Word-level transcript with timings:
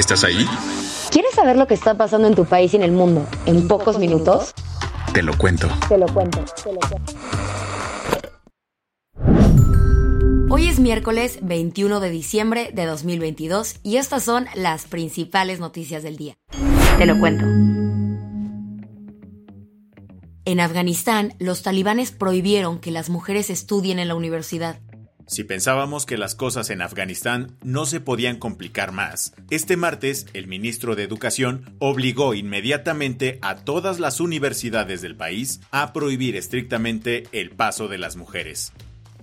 ¿Estás 0.00 0.24
ahí? 0.24 0.46
¿Quieres 1.10 1.34
saber 1.34 1.56
lo 1.58 1.66
que 1.66 1.74
está 1.74 1.94
pasando 1.94 2.26
en 2.26 2.34
tu 2.34 2.46
país 2.46 2.72
y 2.72 2.76
en 2.76 2.82
el 2.82 2.90
mundo 2.90 3.26
en 3.44 3.68
pocos 3.68 3.98
minutos? 3.98 4.54
Te 5.12 5.22
lo 5.22 5.36
cuento. 5.36 5.68
Te 5.90 5.98
lo 5.98 6.06
cuento, 6.06 6.42
te 6.64 6.72
lo 6.72 6.80
cuento. 6.80 7.12
Hoy 10.48 10.68
es 10.68 10.80
miércoles 10.80 11.40
21 11.42 12.00
de 12.00 12.08
diciembre 12.08 12.70
de 12.72 12.86
2022 12.86 13.74
y 13.82 13.98
estas 13.98 14.22
son 14.22 14.46
las 14.54 14.86
principales 14.86 15.60
noticias 15.60 16.02
del 16.02 16.16
día. 16.16 16.38
Te 16.96 17.04
lo 17.04 17.18
cuento. 17.18 17.44
En 20.46 20.60
Afganistán, 20.60 21.34
los 21.38 21.60
talibanes 21.60 22.10
prohibieron 22.10 22.78
que 22.78 22.90
las 22.90 23.10
mujeres 23.10 23.50
estudien 23.50 23.98
en 23.98 24.08
la 24.08 24.14
universidad. 24.14 24.80
Si 25.30 25.44
pensábamos 25.44 26.06
que 26.06 26.18
las 26.18 26.34
cosas 26.34 26.70
en 26.70 26.82
Afganistán 26.82 27.56
no 27.62 27.86
se 27.86 28.00
podían 28.00 28.36
complicar 28.36 28.90
más, 28.90 29.32
este 29.48 29.76
martes 29.76 30.26
el 30.32 30.48
ministro 30.48 30.96
de 30.96 31.04
Educación 31.04 31.76
obligó 31.78 32.34
inmediatamente 32.34 33.38
a 33.40 33.54
todas 33.54 34.00
las 34.00 34.18
universidades 34.18 35.02
del 35.02 35.14
país 35.14 35.60
a 35.70 35.92
prohibir 35.92 36.34
estrictamente 36.34 37.28
el 37.30 37.50
paso 37.50 37.86
de 37.86 37.98
las 37.98 38.16
mujeres. 38.16 38.72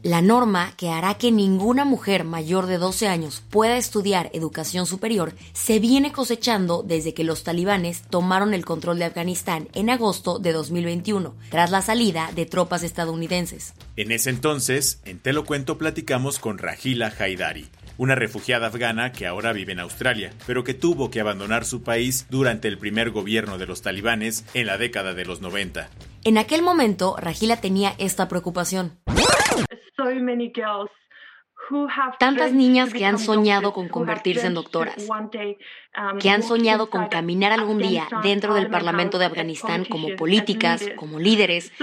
La 0.03 0.21
norma 0.21 0.73
que 0.77 0.89
hará 0.89 1.15
que 1.15 1.31
ninguna 1.31 1.83
mujer 1.83 2.23
mayor 2.23 2.67
de 2.67 2.77
12 2.77 3.07
años 3.07 3.43
pueda 3.49 3.77
estudiar 3.77 4.29
educación 4.33 4.85
superior 4.85 5.33
se 5.53 5.79
viene 5.79 6.11
cosechando 6.11 6.83
desde 6.83 7.13
que 7.13 7.23
los 7.23 7.43
talibanes 7.43 8.03
tomaron 8.03 8.53
el 8.53 8.63
control 8.63 8.99
de 8.99 9.05
Afganistán 9.05 9.69
en 9.73 9.89
agosto 9.89 10.37
de 10.39 10.53
2021, 10.53 11.35
tras 11.49 11.71
la 11.71 11.81
salida 11.81 12.29
de 12.35 12.45
tropas 12.45 12.83
estadounidenses. 12.83 13.73
En 13.95 14.11
ese 14.11 14.29
entonces, 14.29 15.01
en 15.05 15.19
Te 15.19 15.33
lo 15.33 15.45
cuento 15.45 15.77
platicamos 15.77 16.37
con 16.37 16.59
Rahila 16.59 17.11
Haidari, 17.17 17.67
una 17.97 18.13
refugiada 18.13 18.67
afgana 18.67 19.11
que 19.11 19.25
ahora 19.25 19.51
vive 19.51 19.73
en 19.73 19.79
Australia, 19.79 20.31
pero 20.45 20.63
que 20.63 20.75
tuvo 20.75 21.09
que 21.09 21.21
abandonar 21.21 21.65
su 21.65 21.81
país 21.81 22.27
durante 22.29 22.67
el 22.67 22.77
primer 22.77 23.09
gobierno 23.09 23.57
de 23.57 23.65
los 23.65 23.81
talibanes 23.81 24.45
en 24.53 24.67
la 24.67 24.77
década 24.77 25.15
de 25.15 25.25
los 25.25 25.41
90. 25.41 25.89
En 26.23 26.37
aquel 26.37 26.61
momento, 26.61 27.15
Rahila 27.17 27.57
tenía 27.57 27.95
esta 27.97 28.27
preocupación. 28.27 28.99
Tantas 32.19 32.53
niñas 32.53 32.93
que 32.93 33.05
han 33.05 33.19
soñado 33.19 33.73
con 33.73 33.89
convertirse 33.89 34.47
en 34.47 34.53
doctoras, 34.53 34.95
que 36.19 36.29
han 36.29 36.43
soñado 36.43 36.89
con 36.89 37.07
caminar 37.07 37.51
algún 37.51 37.79
día 37.79 38.07
dentro 38.23 38.53
del 38.53 38.69
Parlamento 38.69 39.17
de 39.17 39.25
Afganistán 39.25 39.83
como 39.83 40.15
políticas, 40.15 40.87
como 40.95 41.19
líderes. 41.19 41.73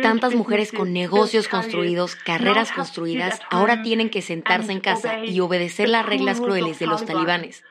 Tantas 0.00 0.34
mujeres 0.34 0.70
con 0.70 0.92
negocios 0.92 1.48
construidos, 1.48 2.14
carreras 2.14 2.70
construidas, 2.70 3.40
ahora 3.50 3.82
tienen 3.82 4.10
que 4.10 4.22
sentarse 4.22 4.70
en 4.70 4.80
casa 4.80 5.24
y 5.24 5.40
obedecer 5.40 5.88
las 5.88 6.06
reglas 6.06 6.40
crueles 6.40 6.78
de 6.78 6.86
los 6.86 7.04
talibanes. 7.04 7.64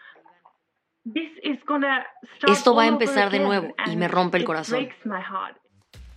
Esto 2.48 2.76
va 2.76 2.84
a 2.84 2.88
empezar 2.88 3.30
de 3.30 3.40
nuevo 3.40 3.74
y 3.86 3.96
me 3.96 4.08
rompe 4.08 4.40
el 4.40 4.44
corazón. 4.44 4.90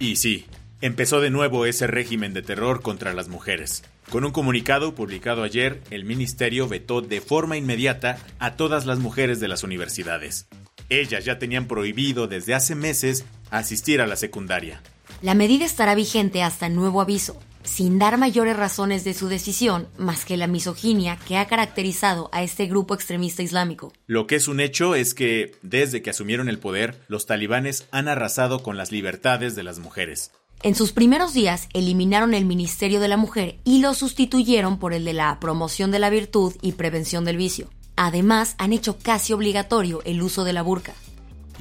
Y 0.01 0.17
sí, 0.17 0.47
empezó 0.81 1.21
de 1.21 1.31
nuevo 1.31 1.67
ese 1.67 1.87
régimen 1.87 2.35
de 2.35 2.43
terror 2.43 2.83
contra 2.83 3.13
las 3.13 3.29
mujeres. 3.29 3.83
Con 4.11 4.25
un 4.25 4.31
comunicado 4.31 4.95
publicado 4.95 5.43
ayer, 5.43 5.83
el 5.91 6.05
ministerio 6.05 6.69
vetó 6.69 7.03
de 7.03 7.21
forma 7.21 7.57
inmediata 7.57 8.19
a 8.39 8.57
todas 8.57 8.87
las 8.87 8.99
mujeres 8.99 9.41
de 9.41 9.49
las 9.49 9.65
universidades. 9.65 10.47
Ellas 10.89 11.25
ya 11.25 11.39
tenían 11.39 11.67
prohibido 11.67 12.27
desde 12.27 12.55
hace 12.55 12.75
meses 12.75 13.25
asistir 13.51 14.01
a 14.01 14.07
la 14.07 14.17
secundaria. 14.17 14.81
La 15.21 15.35
medida 15.35 15.65
estará 15.65 15.95
vigente 15.95 16.43
hasta 16.43 16.69
nuevo 16.69 17.01
aviso, 17.01 17.39
sin 17.65 17.99
dar 17.99 18.17
mayores 18.17 18.57
razones 18.57 19.05
de 19.05 19.13
su 19.13 19.29
decisión 19.29 19.89
más 19.99 20.25
que 20.25 20.37
la 20.37 20.47
misoginia 20.47 21.19
que 21.27 21.37
ha 21.37 21.47
caracterizado 21.47 22.31
a 22.33 22.43
este 22.43 22.67
grupo 22.67 22.95
extremista 22.95 23.43
islámico. 23.43 23.93
Lo 24.07 24.27
que 24.27 24.37
es 24.37 24.49
un 24.49 24.61
hecho 24.61 24.95
es 24.95 25.13
que, 25.13 25.57
desde 25.63 26.01
que 26.01 26.11
asumieron 26.11 26.49
el 26.49 26.59
poder, 26.59 26.99
los 27.09 27.27
talibanes 27.27 27.87
han 27.91 28.09
arrasado 28.09 28.63
con 28.63 28.77
las 28.77 28.91
libertades 28.93 29.55
de 29.55 29.65
las 29.65 29.81
mujeres. 29.81 30.31
En 30.63 30.75
sus 30.75 30.91
primeros 30.91 31.35
días 31.35 31.69
eliminaron 31.73 32.35
el 32.35 32.45
Ministerio 32.45 32.99
de 32.99 33.07
la 33.07 33.17
Mujer 33.17 33.59
y 33.63 33.81
lo 33.81 33.95
sustituyeron 33.95 34.81
por 34.81 34.93
el 34.93 35.05
de 35.05 35.13
la 35.13 35.39
promoción 35.39 35.93
de 35.93 36.01
la 36.01 36.11
virtud 36.11 36.53
y 36.61 36.73
prevención 36.73 37.25
del 37.25 37.37
vicio. 37.37 37.69
Además, 37.95 38.57
han 38.59 38.73
hecho 38.73 38.99
casi 38.99 39.33
obligatorio 39.33 40.03
el 40.05 40.21
uso 40.21 40.43
de 40.43 40.53
la 40.53 40.63
burka. 40.63 40.95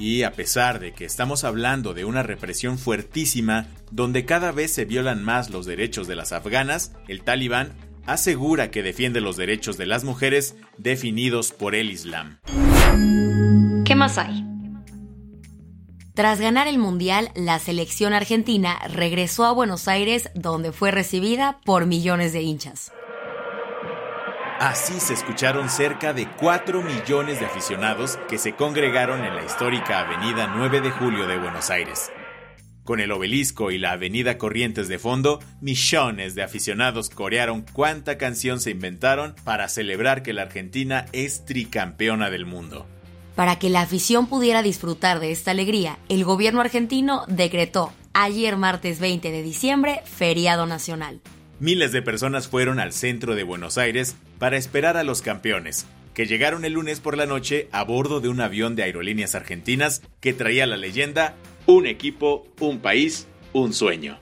Y 0.00 0.24
a 0.24 0.32
pesar 0.32 0.80
de 0.80 0.92
que 0.92 1.04
estamos 1.04 1.44
hablando 1.44 1.94
de 1.94 2.04
una 2.04 2.24
represión 2.24 2.76
fuertísima, 2.76 3.68
donde 3.92 4.24
cada 4.24 4.50
vez 4.50 4.72
se 4.72 4.84
violan 4.84 5.22
más 5.22 5.50
los 5.50 5.64
derechos 5.64 6.08
de 6.08 6.16
las 6.16 6.32
afganas, 6.32 6.92
el 7.06 7.22
talibán 7.22 7.72
asegura 8.04 8.70
que 8.70 8.82
defiende 8.82 9.20
los 9.20 9.36
derechos 9.36 9.76
de 9.76 9.86
las 9.86 10.02
mujeres 10.02 10.56
definidos 10.76 11.52
por 11.52 11.76
el 11.76 11.90
Islam. 11.90 12.38
¿Qué 13.84 13.94
más 13.94 14.18
hay? 14.18 14.37
Tras 16.18 16.40
ganar 16.40 16.66
el 16.66 16.78
Mundial, 16.78 17.30
la 17.36 17.60
selección 17.60 18.12
argentina 18.12 18.76
regresó 18.92 19.44
a 19.44 19.52
Buenos 19.52 19.86
Aires 19.86 20.30
donde 20.34 20.72
fue 20.72 20.90
recibida 20.90 21.60
por 21.64 21.86
millones 21.86 22.32
de 22.32 22.42
hinchas. 22.42 22.90
Así 24.58 24.98
se 24.98 25.14
escucharon 25.14 25.70
cerca 25.70 26.12
de 26.12 26.28
4 26.28 26.82
millones 26.82 27.38
de 27.38 27.46
aficionados 27.46 28.18
que 28.28 28.36
se 28.36 28.56
congregaron 28.56 29.24
en 29.24 29.36
la 29.36 29.44
histórica 29.44 30.00
Avenida 30.00 30.52
9 30.56 30.80
de 30.80 30.90
Julio 30.90 31.28
de 31.28 31.38
Buenos 31.38 31.70
Aires. 31.70 32.10
Con 32.82 32.98
el 32.98 33.12
obelisco 33.12 33.70
y 33.70 33.78
la 33.78 33.92
Avenida 33.92 34.38
Corrientes 34.38 34.88
de 34.88 34.98
fondo, 34.98 35.38
millones 35.60 36.34
de 36.34 36.42
aficionados 36.42 37.10
corearon 37.10 37.64
cuánta 37.72 38.18
canción 38.18 38.58
se 38.58 38.72
inventaron 38.72 39.36
para 39.44 39.68
celebrar 39.68 40.24
que 40.24 40.32
la 40.32 40.42
Argentina 40.42 41.06
es 41.12 41.44
tricampeona 41.44 42.28
del 42.28 42.44
mundo. 42.44 42.88
Para 43.38 43.60
que 43.60 43.70
la 43.70 43.82
afición 43.82 44.26
pudiera 44.26 44.64
disfrutar 44.64 45.20
de 45.20 45.30
esta 45.30 45.52
alegría, 45.52 46.00
el 46.08 46.24
gobierno 46.24 46.60
argentino 46.60 47.22
decretó 47.28 47.92
ayer 48.12 48.56
martes 48.56 48.98
20 48.98 49.30
de 49.30 49.42
diciembre 49.44 50.00
feriado 50.06 50.66
nacional. 50.66 51.20
Miles 51.60 51.92
de 51.92 52.02
personas 52.02 52.48
fueron 52.48 52.80
al 52.80 52.92
centro 52.92 53.36
de 53.36 53.44
Buenos 53.44 53.78
Aires 53.78 54.16
para 54.40 54.56
esperar 54.56 54.96
a 54.96 55.04
los 55.04 55.22
campeones, 55.22 55.86
que 56.14 56.26
llegaron 56.26 56.64
el 56.64 56.72
lunes 56.72 56.98
por 56.98 57.16
la 57.16 57.26
noche 57.26 57.68
a 57.70 57.84
bordo 57.84 58.18
de 58.18 58.28
un 58.28 58.40
avión 58.40 58.74
de 58.74 58.82
aerolíneas 58.82 59.36
argentinas 59.36 60.02
que 60.18 60.32
traía 60.32 60.66
la 60.66 60.76
leyenda 60.76 61.36
Un 61.64 61.86
equipo, 61.86 62.44
un 62.58 62.80
país, 62.80 63.28
un 63.52 63.72
sueño. 63.72 64.18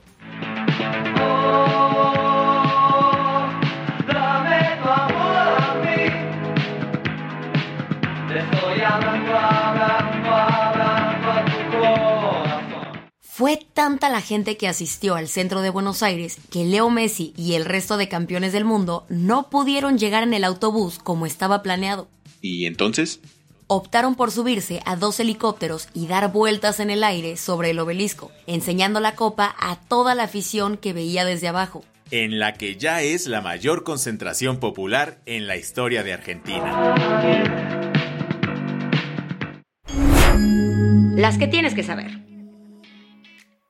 Fue 13.37 13.59
tanta 13.71 14.09
la 14.09 14.21
gente 14.21 14.57
que 14.57 14.67
asistió 14.67 15.13
al 15.13 15.27
centro 15.27 15.61
de 15.61 15.69
Buenos 15.69 16.01
Aires 16.01 16.39
que 16.49 16.65
Leo 16.65 16.89
Messi 16.89 17.33
y 17.37 17.53
el 17.53 17.65
resto 17.65 17.97
de 17.97 18.09
campeones 18.09 18.51
del 18.51 18.65
mundo 18.65 19.05
no 19.09 19.51
pudieron 19.51 19.99
llegar 19.99 20.23
en 20.23 20.33
el 20.33 20.43
autobús 20.43 20.97
como 20.97 21.27
estaba 21.27 21.61
planeado. 21.61 22.07
¿Y 22.41 22.65
entonces? 22.65 23.19
Optaron 23.67 24.15
por 24.15 24.31
subirse 24.31 24.81
a 24.85 24.95
dos 24.95 25.19
helicópteros 25.19 25.87
y 25.93 26.07
dar 26.07 26.31
vueltas 26.31 26.79
en 26.79 26.89
el 26.89 27.03
aire 27.03 27.37
sobre 27.37 27.69
el 27.69 27.79
obelisco, 27.79 28.31
enseñando 28.47 28.99
la 28.99 29.13
copa 29.13 29.55
a 29.59 29.75
toda 29.75 30.15
la 30.15 30.23
afición 30.23 30.75
que 30.75 30.93
veía 30.93 31.23
desde 31.23 31.47
abajo. 31.47 31.85
En 32.09 32.39
la 32.39 32.55
que 32.55 32.77
ya 32.77 33.03
es 33.03 33.27
la 33.27 33.41
mayor 33.41 33.83
concentración 33.83 34.57
popular 34.59 35.19
en 35.27 35.45
la 35.45 35.57
historia 35.57 36.01
de 36.01 36.13
Argentina. 36.13 37.66
Las 41.17 41.39
que 41.39 41.47
tienes 41.47 41.73
que 41.73 41.81
saber. 41.81 42.11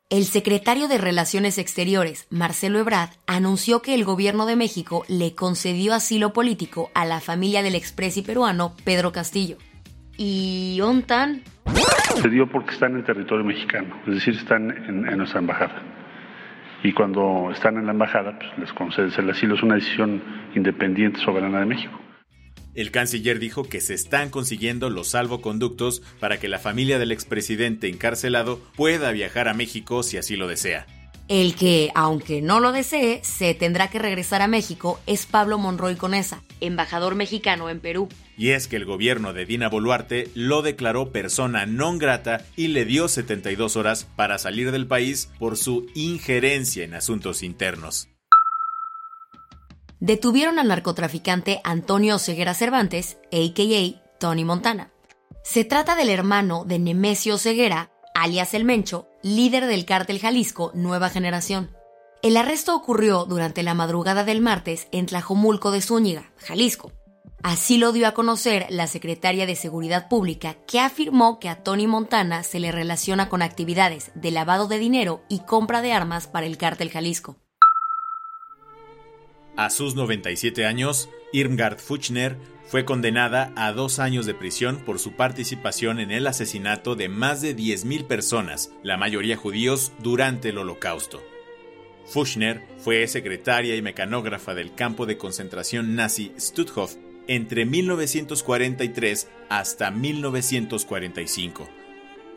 El 0.10 0.26
secretario 0.26 0.90
de 0.90 0.98
Relaciones 0.98 1.58
Exteriores, 1.58 2.28
Marcelo 2.30 2.78
Ebrard, 2.78 3.12
anunció 3.26 3.82
que 3.82 3.96
el 3.96 4.04
gobierno 4.04 4.46
de 4.46 4.58
México 4.58 5.06
le 5.08 5.34
concedió 5.34 5.94
asilo 5.94 6.34
político 6.34 6.92
a 6.94 7.06
la 7.06 7.22
familia 7.22 7.64
del 7.64 7.76
expresi 7.76 8.22
peruano 8.22 8.74
Pedro 8.84 9.14
Castillo. 9.14 9.56
¿Y 10.18 10.82
ONTAN? 10.84 11.44
Se 12.22 12.28
dio 12.28 12.52
porque 12.52 12.74
están 12.74 12.98
en 12.98 13.06
territorio 13.06 13.46
mexicano, 13.46 13.96
es 14.08 14.16
decir, 14.16 14.36
están 14.36 14.70
en, 14.70 15.18
nuestra 15.18 15.40
embajada. 15.40 15.82
Y 16.84 16.92
cuando 16.92 17.50
están 17.54 17.78
en 17.78 17.86
la 17.86 17.94
embajada, 17.94 18.38
pues 18.38 18.58
les 18.58 18.74
concedes 18.74 19.18
el 19.18 19.30
asilo. 19.30 19.56
Es 19.56 19.64
una 19.64 19.76
decisión 19.76 20.22
independiente, 20.54 21.22
soberana 21.22 21.62
de 21.62 21.66
México. 21.66 21.98
El 22.77 22.91
canciller 22.91 23.39
dijo 23.39 23.63
que 23.63 23.81
se 23.81 23.95
están 23.95 24.29
consiguiendo 24.29 24.91
los 24.91 25.07
salvoconductos 25.07 26.03
para 26.19 26.39
que 26.39 26.47
la 26.47 26.59
familia 26.59 27.00
del 27.00 27.12
expresidente 27.12 27.89
encarcelado 27.89 28.59
pueda 28.75 29.12
viajar 29.12 29.47
a 29.47 29.56
México 29.56 30.03
si 30.03 30.18
así 30.18 30.35
lo 30.35 30.47
desea. 30.47 30.85
El 31.27 31.56
que, 31.56 31.89
aunque 31.95 32.44
no 32.44 32.59
lo 32.59 32.71
desee, 32.71 33.19
se 33.24 33.56
tendrá 33.56 33.89
que 33.89 33.97
regresar 33.97 34.44
a 34.44 34.47
México 34.47 35.00
es 35.07 35.25
Pablo 35.25 35.57
Monroy 35.57 35.95
Conesa, 35.95 36.44
embajador 36.62 37.15
mexicano 37.15 37.71
en 37.71 37.79
Perú. 37.79 38.09
Y 38.38 38.51
es 38.51 38.68
que 38.68 38.75
el 38.75 38.85
gobierno 38.85 39.33
de 39.33 39.47
Dina 39.47 39.69
Boluarte 39.69 40.29
lo 40.35 40.62
declaró 40.62 41.12
persona 41.12 41.65
non 41.65 41.97
grata 41.97 42.45
y 42.56 42.68
le 42.68 42.85
dio 42.85 43.07
72 43.07 43.75
horas 43.75 44.06
para 44.15 44.38
salir 44.38 44.71
del 44.71 44.85
país 44.85 45.31
por 45.39 45.57
su 45.57 45.88
injerencia 45.95 46.83
en 46.83 46.94
asuntos 46.94 47.41
internos 47.41 48.07
detuvieron 50.00 50.60
al 50.60 50.68
narcotraficante 50.68 51.62
Antonio 51.64 52.20
Ceguera 52.20 52.54
Cervantes, 52.54 53.18
a.k.a. 53.32 54.18
Tony 54.20 54.46
Montana. 54.46 54.92
Se 55.44 55.64
trata 55.64 55.96
del 55.96 56.10
hermano 56.10 56.66
de 56.66 56.80
Nemesio 56.80 57.38
Ceguera, 57.38 57.92
alias 58.14 58.54
El 58.54 58.66
Mencho, 58.66 59.08
líder 59.22 59.66
del 59.66 59.86
cártel 59.86 60.20
Jalisco 60.20 60.72
Nueva 60.74 61.10
Generación. 61.10 61.72
El 62.24 62.36
arresto 62.36 62.76
ocurrió 62.76 63.26
durante 63.26 63.64
la 63.64 63.74
madrugada 63.74 64.24
del 64.24 64.42
martes 64.42 64.88
en 64.92 65.06
Tlajomulco 65.06 65.72
de 65.72 65.82
Zúñiga, 65.82 66.32
Jalisco. 66.38 66.92
Así 67.44 67.78
lo 67.78 67.92
dio 67.92 68.08
a 68.08 68.14
conocer 68.14 68.66
la 68.70 68.88
secretaria 68.88 69.46
de 69.46 69.56
Seguridad 69.56 70.10
Pública, 70.10 70.56
que 70.66 70.80
afirmó 70.80 71.40
que 71.40 71.50
a 71.50 71.64
Tony 71.64 71.86
Montana 71.86 72.44
se 72.44 72.60
le 72.60 72.72
relaciona 72.72 73.30
con 73.30 73.44
actividades 73.44 74.12
de 74.16 74.32
lavado 74.32 74.68
de 74.68 74.80
dinero 74.80 75.22
y 75.30 75.40
compra 75.40 75.82
de 75.82 75.94
armas 75.94 76.28
para 76.28 76.48
el 76.48 76.58
cártel 76.58 76.90
Jalisco. 76.90 77.38
A 79.57 79.71
sus 79.71 79.95
97 79.95 80.68
años, 80.68 81.09
Irmgard 81.33 81.80
Fuchner 81.80 82.38
fue 82.68 82.86
condenada 82.86 83.54
a 83.56 83.71
dos 83.71 83.98
años 83.98 84.27
de 84.27 84.36
prisión 84.36 84.77
por 84.86 85.00
su 85.00 85.13
participación 85.13 86.00
en 86.00 86.12
el 86.12 86.27
asesinato 86.27 86.95
de 86.95 87.09
más 87.09 87.42
de 87.42 87.56
10.000 87.56 88.06
personas, 88.06 88.71
la 88.83 88.98
mayoría 88.98 89.36
judíos, 89.36 89.94
durante 89.98 90.50
el 90.50 90.59
Holocausto. 90.59 91.24
Fuchner 92.06 92.62
fue 92.77 93.07
secretaria 93.07 93.75
y 93.75 93.81
mecanógrafa 93.81 94.54
del 94.54 94.75
campo 94.75 95.07
de 95.07 95.18
concentración 95.18 95.95
nazi 95.95 96.33
Stutthof 96.39 96.94
entre 97.27 97.65
1943 97.65 99.27
hasta 99.50 99.89
1945. 99.89 101.68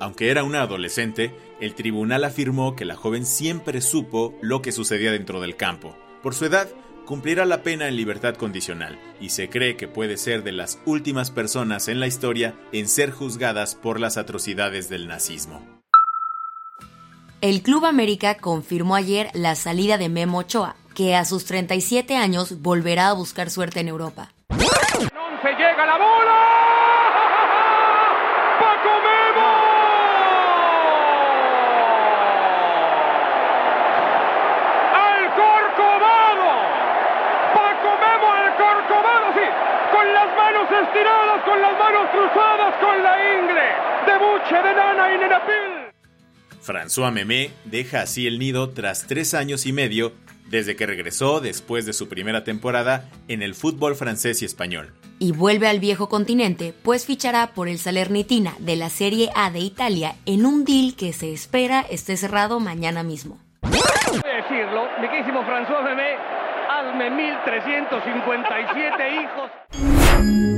Aunque 0.01 0.31
era 0.31 0.43
una 0.43 0.63
adolescente, 0.63 1.35
el 1.61 1.75
tribunal 1.75 2.25
afirmó 2.25 2.75
que 2.75 2.87
la 2.87 2.97
joven 2.97 3.27
siempre 3.27 3.83
supo 3.83 4.39
lo 4.41 4.63
que 4.63 4.73
sucedía 4.73 5.13
dentro 5.13 5.43
del 5.43 5.57
campo. 5.57 5.95
Por 6.23 6.35
su 6.35 6.47
edad, 6.47 6.69
cumplirá 7.11 7.45
la 7.45 7.65
pena 7.65 7.89
en 7.89 7.97
libertad 7.97 8.37
condicional 8.37 8.97
y 9.21 9.31
se 9.31 9.49
cree 9.49 9.77
que 9.77 9.89
puede 9.89 10.17
ser 10.17 10.45
de 10.45 10.53
las 10.53 10.79
últimas 10.87 11.33
personas 11.33 11.89
en 11.89 11.99
la 11.99 12.07
historia 12.07 12.55
en 12.71 12.87
ser 12.87 13.11
juzgadas 13.11 13.75
por 13.75 13.99
las 13.99 14.17
atrocidades 14.17 14.89
del 14.89 15.09
nazismo. 15.09 15.61
El 17.41 17.63
Club 17.63 17.85
América 17.85 18.37
confirmó 18.37 18.95
ayer 18.95 19.29
la 19.35 19.57
salida 19.57 19.99
de 19.99 20.09
Memo 20.09 20.39
Ochoa, 20.39 20.77
que 20.95 21.17
a 21.17 21.25
sus 21.25 21.47
37 21.47 22.15
años 22.15 22.63
volverá 22.63 23.09
a 23.09 23.15
buscar 23.15 23.51
suerte 23.51 23.81
en 23.81 23.89
Europa. 23.89 24.31
Se 24.49 25.49
llega 25.49 25.87
la 25.87 25.99
bola. 25.99 26.41
Estiradas, 40.83 41.45
con 41.45 41.61
las 41.61 41.79
manos 41.79 42.09
cruzadas, 42.11 42.75
con 42.81 43.03
la 43.03 43.39
ingle 43.39 43.69
de 44.07 44.19
buche 44.19 44.55
de 44.55 44.75
nana 44.75 45.15
y 45.15 45.19
nenapil. 45.19 45.93
François 46.63 47.11
Memé 47.11 47.51
deja 47.65 48.03
así 48.03 48.27
el 48.27 48.39
nido 48.39 48.71
tras 48.71 49.07
tres 49.07 49.35
años 49.35 49.67
y 49.67 49.73
medio 49.73 50.13
desde 50.51 50.77
que 50.77 50.87
regresó 50.87 51.41
después 51.41 51.87
de 51.87 51.93
su 51.93 52.09
primera 52.09 52.45
temporada 52.45 53.05
en 53.29 53.43
el 53.43 53.55
fútbol 53.55 53.95
francés 53.95 54.43
y 54.43 54.45
español. 54.45 54.93
Y 55.19 55.33
vuelve 55.33 55.69
al 55.69 55.81
viejo 55.81 56.09
continente, 56.09 56.75
pues 56.83 57.07
fichará 57.07 57.53
por 57.55 57.69
el 57.69 57.79
Salernitina 57.79 58.55
de 58.59 58.77
la 58.77 58.91
Serie 58.91 59.31
A 59.35 59.51
de 59.51 59.61
Italia 59.61 60.17
en 60.27 60.47
un 60.47 60.65
deal 60.65 60.95
que 60.97 61.13
se 61.13 61.33
espera 61.33 61.85
esté 61.89 62.17
cerrado 62.17 62.59
mañana 62.59 63.03
mismo. 63.03 63.39
decirlo, 63.63 64.89
François 65.45 65.85
Memé, 65.85 66.17
hazme 66.69 67.11
1357 67.11 69.23
hijos. 69.23 70.50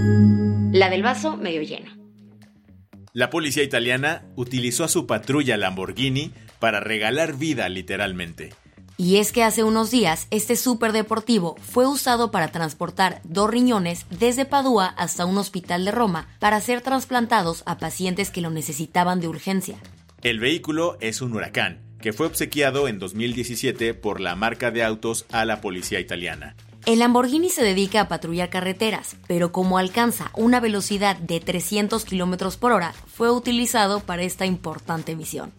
La 0.72 0.88
del 0.88 1.02
vaso 1.02 1.36
medio 1.36 1.60
lleno. 1.60 1.90
La 3.12 3.28
policía 3.28 3.62
italiana 3.62 4.24
utilizó 4.36 4.84
a 4.84 4.88
su 4.88 5.06
patrulla 5.06 5.58
Lamborghini 5.58 6.32
para 6.60 6.80
regalar 6.80 7.36
vida 7.36 7.68
literalmente. 7.68 8.54
Y 8.96 9.18
es 9.18 9.32
que 9.32 9.42
hace 9.42 9.64
unos 9.64 9.90
días 9.90 10.28
este 10.30 10.56
superdeportivo 10.56 11.56
fue 11.60 11.86
usado 11.86 12.30
para 12.30 12.48
transportar 12.48 13.20
dos 13.24 13.50
riñones 13.50 14.06
desde 14.08 14.46
Padua 14.46 14.86
hasta 14.86 15.26
un 15.26 15.36
hospital 15.36 15.84
de 15.84 15.90
Roma 15.90 16.26
para 16.38 16.58
ser 16.62 16.80
trasplantados 16.80 17.62
a 17.66 17.76
pacientes 17.76 18.30
que 18.30 18.40
lo 18.40 18.48
necesitaban 18.48 19.20
de 19.20 19.28
urgencia. 19.28 19.76
El 20.22 20.40
vehículo 20.40 20.96
es 21.02 21.20
un 21.20 21.34
huracán, 21.34 21.82
que 22.00 22.14
fue 22.14 22.26
obsequiado 22.26 22.88
en 22.88 22.98
2017 22.98 23.92
por 23.92 24.22
la 24.22 24.36
marca 24.36 24.70
de 24.70 24.84
autos 24.84 25.26
a 25.32 25.44
la 25.44 25.60
policía 25.60 26.00
italiana. 26.00 26.56
El 26.84 26.98
Lamborghini 26.98 27.48
se 27.48 27.62
dedica 27.62 28.00
a 28.00 28.08
patrullar 28.08 28.50
carreteras, 28.50 29.16
pero 29.28 29.52
como 29.52 29.78
alcanza 29.78 30.30
una 30.34 30.58
velocidad 30.58 31.16
de 31.16 31.38
300 31.38 32.04
km 32.04 32.56
por 32.56 32.72
hora, 32.72 32.92
fue 33.06 33.30
utilizado 33.30 34.00
para 34.00 34.22
esta 34.22 34.46
importante 34.46 35.14
misión. 35.14 35.52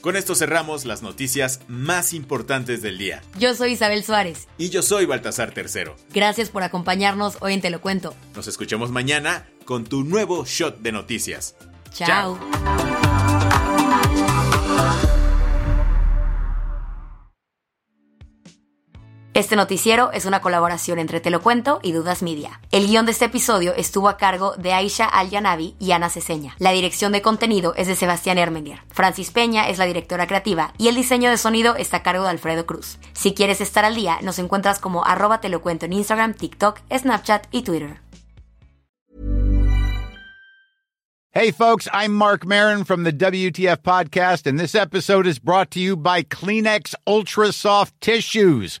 Con 0.00 0.14
esto 0.14 0.36
cerramos 0.36 0.84
las 0.84 1.02
noticias 1.02 1.62
más 1.66 2.12
importantes 2.12 2.80
del 2.80 2.96
día. 2.96 3.22
Yo 3.40 3.56
soy 3.56 3.72
Isabel 3.72 4.04
Suárez. 4.04 4.46
Y 4.56 4.68
yo 4.70 4.82
soy 4.82 5.04
Baltasar 5.04 5.50
Tercero. 5.50 5.96
Gracias 6.14 6.50
por 6.50 6.62
acompañarnos 6.62 7.38
hoy 7.40 7.54
en 7.54 7.60
Te 7.60 7.70
lo 7.70 7.80
cuento. 7.80 8.14
Nos 8.36 8.46
escuchamos 8.46 8.92
mañana 8.92 9.48
con 9.64 9.82
tu 9.82 10.04
nuevo 10.04 10.44
shot 10.44 10.78
de 10.78 10.92
noticias. 10.92 11.56
Chao. 11.92 12.38
Este 19.36 19.54
noticiero 19.54 20.12
es 20.12 20.24
una 20.24 20.40
colaboración 20.40 20.98
entre 20.98 21.20
Te 21.20 21.28
lo 21.28 21.42
cuento 21.42 21.78
y 21.82 21.92
Dudas 21.92 22.22
Media. 22.22 22.58
El 22.72 22.86
guion 22.86 23.04
de 23.04 23.12
este 23.12 23.26
episodio 23.26 23.74
estuvo 23.74 24.08
a 24.08 24.16
cargo 24.16 24.54
de 24.56 24.72
Aisha 24.72 25.04
Al-Yanabi 25.04 25.76
y 25.78 25.92
Ana 25.92 26.08
Ceseña. 26.08 26.56
La 26.58 26.70
dirección 26.70 27.12
de 27.12 27.20
contenido 27.20 27.74
es 27.76 27.86
de 27.86 27.96
Sebastián 27.96 28.38
Ermenger. 28.38 28.80
Francis 28.88 29.32
Peña 29.32 29.68
es 29.68 29.76
la 29.76 29.84
directora 29.84 30.26
creativa 30.26 30.72
y 30.78 30.88
el 30.88 30.94
diseño 30.94 31.28
de 31.28 31.36
sonido 31.36 31.76
está 31.76 31.98
a 31.98 32.02
cargo 32.02 32.24
de 32.24 32.30
Alfredo 32.30 32.64
Cruz. 32.64 32.96
Si 33.12 33.34
quieres 33.34 33.60
estar 33.60 33.84
al 33.84 33.94
día, 33.94 34.20
nos 34.22 34.38
encuentras 34.38 34.78
como 34.78 35.04
arroba 35.04 35.42
te 35.42 35.48
en 35.48 35.92
Instagram, 35.92 36.32
TikTok, 36.32 36.80
Snapchat 36.90 37.48
y 37.50 37.60
Twitter. 37.60 38.00
Hey 41.38 41.50
folks, 41.50 41.86
I'm 41.92 42.14
Mark 42.14 42.46
Marin 42.46 42.84
from 42.84 43.02
the 43.02 43.12
WTF 43.12 43.82
podcast 43.82 44.46
and 44.46 44.58
this 44.58 44.74
episode 44.74 45.26
is 45.26 45.38
brought 45.38 45.70
to 45.72 45.78
you 45.78 45.94
by 45.94 46.22
Kleenex 46.22 46.94
Ultra 47.06 47.52
Soft 47.52 47.92
Tissues 48.00 48.80